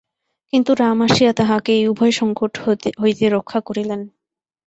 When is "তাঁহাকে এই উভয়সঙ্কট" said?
1.33-2.53